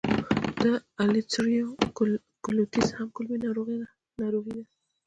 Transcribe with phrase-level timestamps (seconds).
[0.61, 0.63] د
[1.07, 1.67] السرېټیو
[2.45, 3.37] کولیټس هم کولمې
[4.21, 4.65] ناروغي ده.